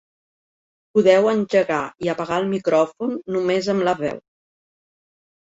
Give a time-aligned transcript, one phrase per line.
[0.95, 4.19] Podeu engegar i apagar el micròfon només amb la veu.